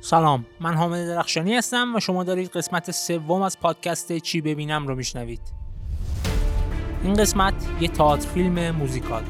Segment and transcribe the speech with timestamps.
[0.00, 4.94] سلام من حامد درخشانی هستم و شما دارید قسمت سوم از پادکست چی ببینم رو
[4.94, 5.40] میشنوید.
[7.02, 9.22] این قسمت یه تئاتر فیلم موزیکال.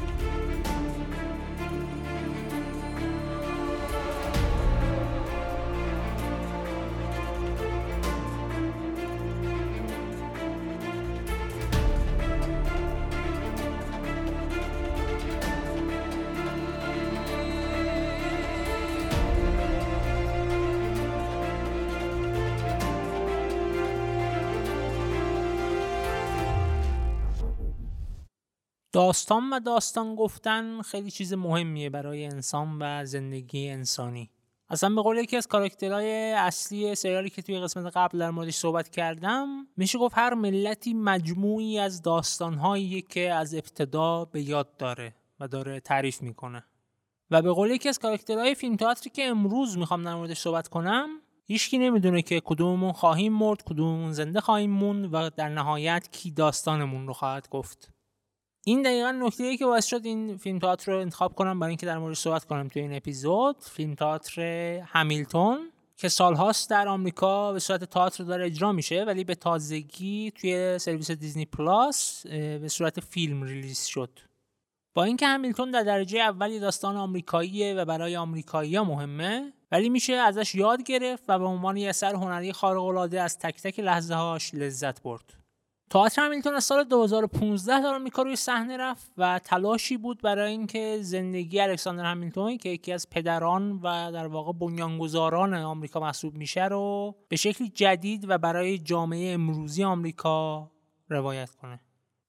[28.97, 34.29] داستان و داستان گفتن خیلی چیز مهمیه برای انسان و زندگی انسانی.
[34.69, 38.89] اصلا به قول یکی از کاراکترهای اصلی سریالی که توی قسمت قبل در موردش صحبت
[38.89, 45.47] کردم میشه گفت هر ملتی مجموعی از داستانهایی که از ابتدا به یاد داره و
[45.47, 46.63] داره تعریف می‌کنه.
[47.31, 51.07] و به قول یکی از کاراکترهای فیلم تئاتری که امروز می‌خوام در موردش صحبت کنم
[51.45, 57.07] هیچکی نمی‌دونه که کدوممون خواهیم مرد کدوممون زنده خواهیم موند و در نهایت کی داستانمون
[57.07, 57.96] رو خواهد گفت.
[58.67, 61.85] این دقیقا نکته ای که باعث شد این فیلم تئاتر رو انتخاب کنم برای اینکه
[61.85, 63.55] در مورد صحبت کنم توی این اپیزود.
[63.61, 64.41] فیلم تئاتر
[64.85, 70.79] همیلتون که سالهاست در آمریکا به صورت تئاتر داره اجرا میشه ولی به تازگی توی
[70.79, 74.19] سرویس Disney Plus به صورت فیلم release شد.
[74.93, 80.55] با اینکه همیلتون در درجه اولی داستان آمریکاییه و برای آمریکایی‌ها مهمه ولی میشه ازش
[80.55, 85.01] یاد گرفت و به عنوان یه اثر هنری خارق‌العاده از تک تک لحظه هاش لذت
[85.03, 85.46] برد.
[85.89, 90.97] تئاتر همیلتون از سال 2015 در آمریکا روی صحنه رفت و تلاشی بود برای اینکه
[91.01, 97.15] زندگی الکساندر همیلتون که یکی از پدران و در واقع بنیانگذاران آمریکا محسوب میشه رو
[97.29, 100.71] به شکلی جدید و برای جامعه امروزی آمریکا
[101.09, 101.79] روایت کنه.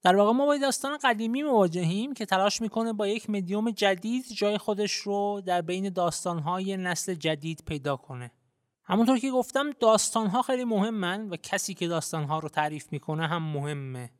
[0.03, 4.59] در واقع ما با داستان قدیمی مواجهیم که تلاش می‌کنه با یک مدیوم جدید جای
[4.59, 8.31] خودش رو در بین داستانهای نسل جدید پیدا کنه.
[8.88, 13.26] همونطور که گفتم داستان ها خیلی مهمن و کسی که داستان ها رو تعریف می‌کنه
[13.26, 14.10] هم مهمه.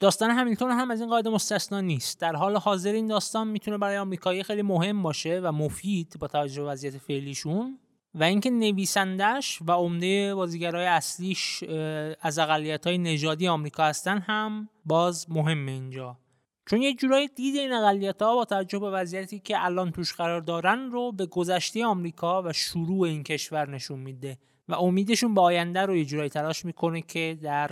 [0.00, 2.20] داستان همیلتون هم از این قاعده مستثنا نیست.
[2.20, 6.62] در حال حاضر این داستان می‌تونه برای آمریکایی خیلی مهم باشه و مفید با توجه
[6.62, 7.78] به وضعیت فعلیشون.
[8.14, 11.64] و اینکه نویسندش و عمده بازیگرای اصلیش
[12.20, 16.18] از اقلیت های نژادی آمریکا هستن هم باز مهمه اینجا.
[16.70, 20.40] چون یه جورایی دید این اقلیت ها با توجه به وضعیتی که الان توش قرار
[20.40, 25.80] دارن رو به گذشته آمریکا و شروع این کشور نشون میده و امیدشون به آینده
[25.80, 27.66] رو یه جورایی تلاش می‌کنه که در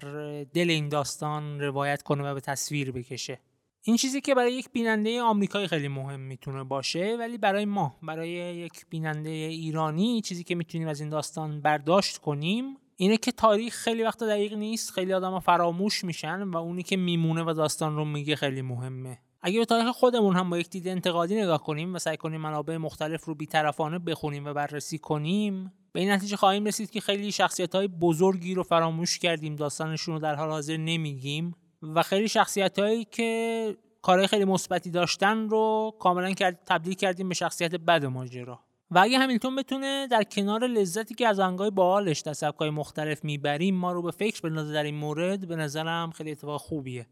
[0.55, 3.41] دل این داستان روایت کنه و به تصویر بکشه.
[3.83, 8.31] این چیزی که برای یک بیننده آمریکایی خیلی مهم می‌تونه باشه ولی برای ما برای
[8.31, 14.03] یک بیننده ایرانی چیزی که می‌تونیم از این داستان برداشت کنیم اینه که تاریخ خیلی
[14.03, 18.37] وقت دقیق نیست خیلی آدم فراموش میشن و اونی که میمونه و داستان رو میگه
[18.37, 19.19] خیلی مهمه.
[19.43, 22.77] اگه به تاریخ خودمون هم با یک دید انتقادی نگاه کنیم و سعی کنیم منابع
[22.77, 27.75] مختلف رو بیطرفانه بخونیم و بررسی کنیم به این نتیجه خواهیم رسید که خیلی شخصیت
[27.75, 33.05] های بزرگی رو فراموش کردیم داستانشون رو در حال حاضر نمیگیم و خیلی شخصیت هایی
[33.05, 36.35] که کارهای خیلی مثبتی داشتن رو کاملا
[36.67, 38.66] تبدیل کردیم به شخصیت بد ماجرا.
[38.91, 43.75] و اگه همیلتون بتونه در کنار لذتی که از آهنگای باحالش در سبکای مختلف می‌بریم
[43.75, 47.07] ما رو به فکر بندازه در این مورد به نظرم خیلی اتفاق خوبیه.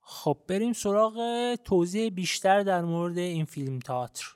[0.00, 4.26] خب بریم سراغ توضیح بیشتر در مورد این فیلم تئاتر.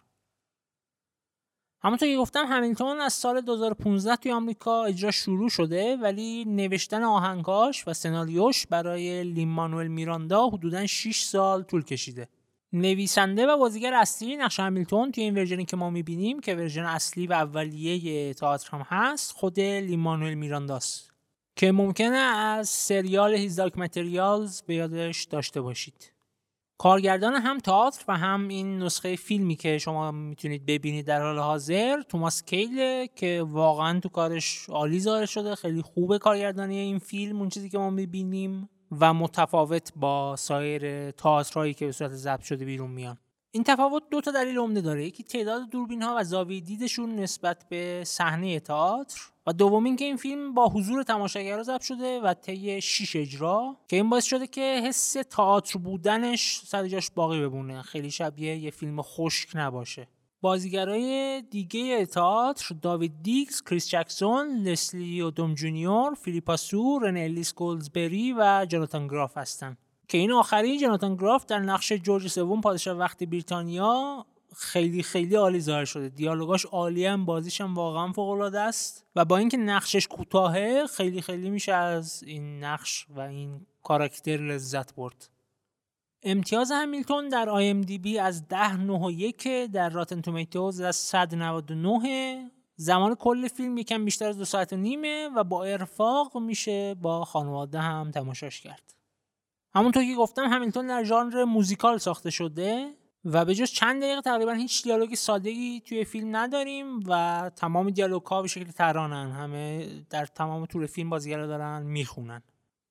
[1.83, 7.89] همونطور که گفتم همیلتون از سال 2015 توی آمریکا اجرا شروع شده ولی نوشتن آهنگاش
[7.89, 12.29] و سناریوش برای لین مانوئل میراندا حدودا 6 سال طول کشیده.
[12.77, 17.27] نویسنده و بازیگر اصلی نقش همیلتون توی این ورژنی که ما می‌بینیم که ورژن اصلی
[17.27, 21.11] و اولیه تئاتر هم هست خود لیمانوئل میرانداست
[21.57, 26.13] که ممکنه از سریال هیز دارک متریالز به یادش داشته باشید.
[26.79, 32.03] کارگردان هم تئاتر و هم این نسخه فیلمی که شما می‌تونید ببینید در حال حاضر
[32.03, 37.49] توماس کیله که واقعا تو کارش عالی ظاهر شده خیلی خوبه کارگردانی این فیلم اون
[37.49, 38.69] چیزی که ما می‌بینیم.
[39.01, 43.19] و متفاوت با سایر تئاترهایی که به صورت ضبط شده بیرون میان.
[43.51, 45.07] این تفاوت دو تا دلیل عمده داره.
[45.07, 50.17] یکی تعداد دوربین ها و زاویه دیدشون نسبت به صحنه تئاتر و دوم اینکه این
[50.17, 54.83] فیلم با حضور تماشاگرها ضبط شده و طی 6 اجرا که این باعث شده که
[54.85, 57.83] حس تئاتر بودنش سر جاش باقی بمونه.
[57.83, 60.09] خیلی شبیه یه فیلم خشک نباشه.
[60.41, 68.35] بازیگرای دیگه تئاتر Daveed Diggs، کریس جکسون، لسلی اودوم جونیور، فیلیپا سو، رن الیس گولزبری
[68.39, 69.77] و جاناتان گراف هستن.
[70.09, 75.61] که این آخری جاناتان گراف در نقش جورج سوم پادشاه وقت بریتانیا خیلی خیلی عالی
[75.61, 76.09] ظاهر شده.
[76.09, 79.07] دیالوگاش عالی هم بازیش هم واقعا فوق العاده است.
[79.17, 84.95] و با اینکه نقشش کوتاهه خیلی خیلی میشه از این نقش و این کاراکتر لذت
[84.95, 85.29] برد.
[86.29, 90.81] امتیاز همیلتون در آی ام دی بی از 10 9 و 1 در راتن تومیتوز
[90.81, 96.39] از 199 زمان کل فیلم یکم بیشتر از دو ساعت و نیمه و با ارفاق
[96.39, 98.95] میشه با خانواده هم تماشاش کرد.
[99.75, 102.91] همونطور که گفتم همیلتون در ژانر موزیکال ساخته شده
[103.25, 108.23] و به جز چند دقیقه تقریبا هیچ دیالوگ سادگی توی فیلم نداریم و تمام دیالوگ
[108.23, 109.31] ها به شکل ترانن.
[109.33, 112.43] همه در تمام طول فیلم بازیگرا دارن می‌خونن.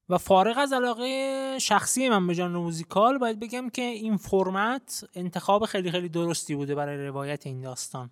[0.10, 5.66] و فارغ از علاقه شخصی من به ژانر موزیکال باید بگم که این فرمت انتخاب
[5.66, 8.10] خیلی خیلی درستی بوده برای روایت این داستان.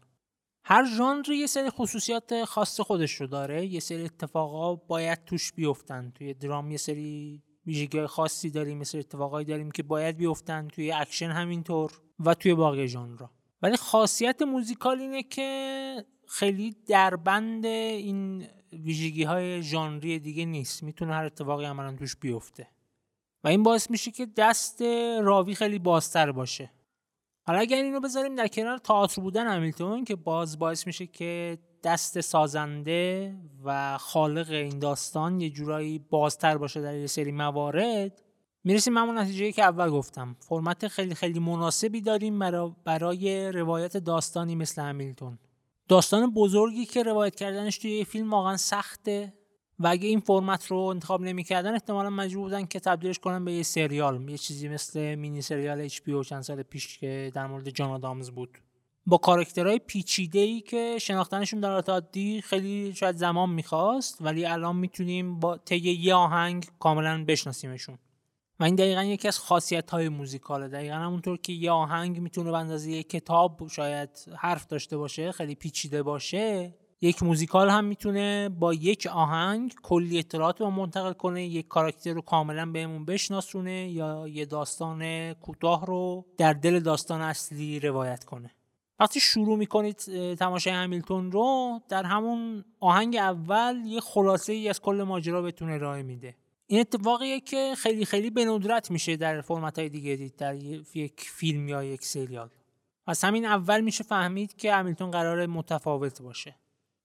[0.66, 6.12] هر ژانر یه سری خصوصیات خاص خودش رو داره یه سری اتفاقا باید توش بیفتن.
[6.16, 11.30] توی درام یه سری ویژگی خاصی داریم مثل اتفاقایی داریم که باید بیفتن توی اکشن
[11.30, 13.31] همینطور و توی باقی ژانرها.
[13.62, 20.83] ولی خاصیت موزیکال اینه که خیلی دربند این ویژگی های ژانری دیگه نیست.
[20.83, 22.68] می‌تونه هر اتفاقی عملا توش بیفته.
[23.44, 24.81] و این باعث میشه که دست
[25.21, 26.71] راوی خیلی بازتر باشه.
[27.47, 32.21] حالا اگر اینو بذاریم در کنار تئاتر بودن همیلتون که باز باعث میشه که دست
[32.21, 38.21] سازنده و خالق این داستان یه جورایی بازتر باشه در یه سری موارد
[38.63, 40.35] می‌رسیم همون نتیجه که اول گفتم.
[40.39, 42.39] فرمت خیلی خیلی مناسبی داریم
[42.83, 45.39] برای روایت داستانی مثل همیلتون.
[45.88, 49.33] داستان بزرگی که روایت کردنش توی یه فیلم واقعا سخته
[49.80, 53.63] و اگه این فرمت رو انتخاب نمی‌کردن احتمالا مجبور بودن که تبدیلش کنن به یه
[53.63, 58.30] سریال یه چیزی مثل مینی سریال HBO چند سال پیش که در مورد جان آدامز
[58.30, 58.57] بود.
[59.06, 64.75] با کاراکترهای پیچیده ای که شناختنشون در حالت عادی خیلی شاید زمان می‌خواست ولی الان
[64.75, 67.97] می‌تونیم با طی یه آهنگ کاملا بشناسیمشون.
[68.59, 72.57] و این دقیقا یکی از خاصیت های موزیکاله دقیقا همونطور که یه آهنگ می‌تونه به
[72.57, 78.73] اندازه یه کتاب شاید حرف داشته باشه خیلی پیچیده باشه یک موزیکال هم می‌تونه با
[78.73, 84.45] یک آهنگ کلی اطلاعات رو منتقل کنه یک کاراکتر رو کاملا بهمون بشناسونه یا یه
[84.45, 88.51] داستان کوتاه رو در دل داستان اصلی روایت کنه.
[88.99, 89.97] وقتی شروع می‌کنید
[90.35, 96.03] تماشای همیلتون رو در همون آهنگ اول یه خلاصه ای از کل ماجرا بهتون ارائه
[96.03, 96.35] میده.
[96.68, 100.56] این اتفاقیه که خیلی خیلی به ندرت میشه در فرمت های دیگه دید در
[100.95, 102.50] یک فیلم یا یک سریال.
[103.07, 106.56] از همین اول میشه فهمید که همیلتون قرار متفاوت باشه.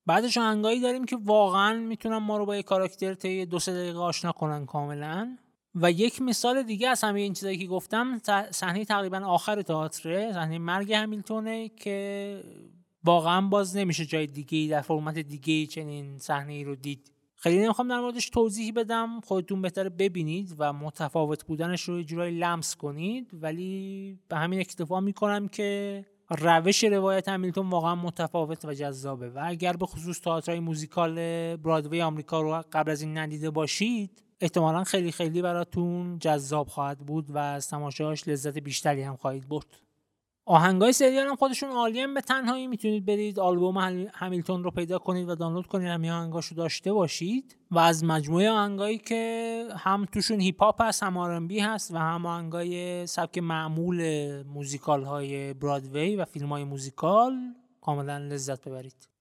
[0.06, 3.98] بعدش آهنگایی داریم که واقعا می‌تونن ما رو با یک کاراکتر طی دو سه دقیقه
[3.98, 5.36] آشنا کنن کاملا.
[5.74, 8.20] و یک مثال دیگه از همه این چیزایی که گفتم
[8.50, 12.40] صحنه تقریبا آخر تئاتر صحنه مرگ همیلتونه که
[13.04, 17.12] واقعا باز نمیشه جای دیگه در فرمت دیگه چنین صحنه ای رو دید.
[17.40, 19.20] خیلی نمی‌خوام در موردش توضیحی بدم.
[19.20, 23.30] خودتون بهتره ببینید و متفاوت بودنش رو جورایی لمس کنید.
[23.32, 29.30] ولی به همین اکتفا می‌کنم که روش روایت همیلتون واقعا متفاوت و جذابه.
[29.30, 31.14] و اگر به خصوص تئاترهای موزیکال
[31.56, 37.30] برادوی آمریکا رو قبل از این ندیده باشید احتمالا خیلی خیلی براتون جذاب خواهد بود
[37.30, 39.87] و از تماشاش لذت بیشتری هم خواهید برد.
[40.50, 43.78] آهنگای سریال هم خودشون عالی به تنهایی می‌تونید برید آلبوم
[44.14, 48.98] همیلتون رو پیدا کنید و دانلود کنید همین آهنگاشو داشته باشید و از مجموعه آهنگایی
[48.98, 54.02] که هم توشون هیپ هاپ هست هم R&B هست و هم آهنگای سبک معمول
[54.42, 57.34] موزیکال های برادوی و فیلم های موزیکال
[57.80, 59.17] کاملا لذت ببرید.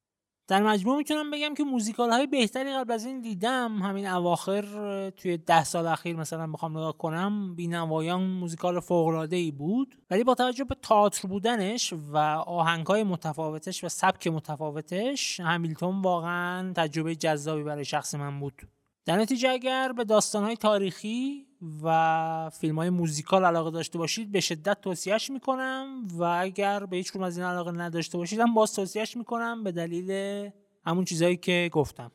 [0.47, 3.81] در مجموع می‌تونم بگم که موزیکال های بهتری قبل از این دیدم.
[3.81, 4.61] همین اواخر
[5.09, 9.95] توی ده سال اخیر مثلا بخوام نگاه کنم بینوایان موزیکال فوق ای بود.
[10.11, 16.73] ولی با توجه به تئاتر بودنش و آهنگ های متفاوتش و سبک متفاوتش همیلتون واقعا
[16.73, 18.76] تجربه جذابی برای شخص من بود.
[19.07, 21.47] در نتیجه اگر به داستان های تاریخی
[21.83, 27.15] و فیلم های موزیکال علاقه داشته باشید به شدت توصیهش می‌کنم و اگر به هیچ
[27.15, 30.11] از این علاقه نداشته باشید هم باز توصیهش می‌کنم به دلیل
[30.85, 32.11] همون چیزهایی که گفتم.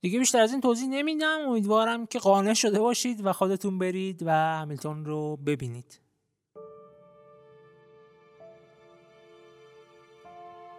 [0.00, 1.38] دیگه بیشتر از این توضیح نمیدم.
[1.48, 6.05] امیدوارم که قانع شده باشید و خودتون برید و همیلتون رو ببینید.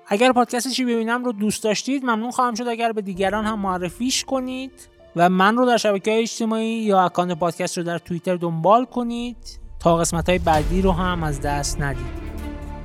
[0.10, 2.68] اگر پادکست چی ببینم رو دوست داشتید ممنون خواهم شد.
[2.68, 4.72] اگر به دیگران هم معرفیش کنید
[5.16, 9.38] و من رو در شبکه های اجتماعی یا اکانت پادکست رو در توییتر دنبال کنید
[9.80, 12.28] تا قسمت های بعدی رو هم از دست ندید.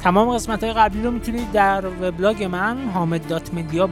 [0.02, 3.28] تمام قسمت های قبلی رو می‌تونید در وبلاگ من حامد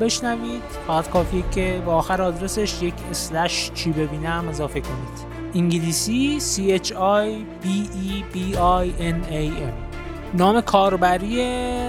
[0.01, 0.63] بشنوید.
[0.87, 5.31] فقط کافیه که با آخر آدرسش یک اسلش چی ببینم اضافه کنید.
[5.55, 7.29] انگلیسی C H I
[7.65, 7.67] B
[8.09, 9.90] E B I N A M.
[10.35, 11.43] نام کاربری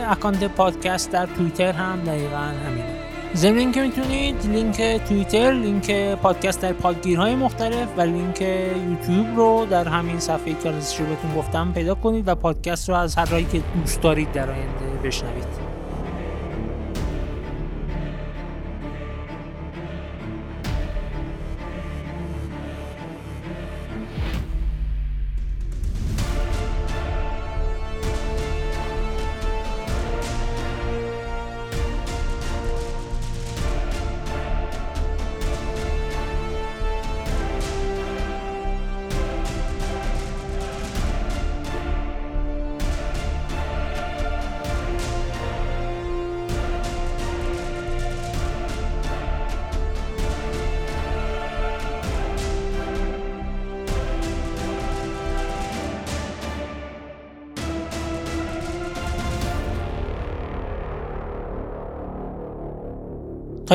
[0.10, 2.96] اکانت پادکست در توییتر هم دقیقا همینه.
[3.36, 9.88] ضمن اینکه می‌تونید لینک توییتر لینک پادکست در پادگیرهای مختلف و لینک یوتیوب رو در
[9.88, 14.02] همین صفحه که بهتون گفتم پیدا کنید و پادکست رو از هر راهی که دوست
[14.02, 15.71] دارید در آینده بشنوید.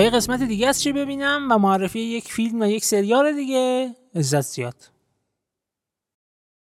[0.00, 3.94] یه قسمت دیگه از چی ببینم و معرفی یک فیلم و یک سریال دیگه.
[4.14, 4.95] عزت زیاد.